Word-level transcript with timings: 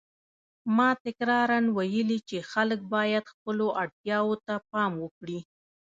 ما 0.75 0.89
تکراراً 1.05 1.59
ویلي 1.77 2.19
چې 2.29 2.37
خلک 2.51 2.79
باید 2.95 3.31
خپلو 3.33 3.67
اړتیاوو 3.81 4.35
ته 4.45 4.53
پام 4.71 4.91
وکړي. 5.03 5.39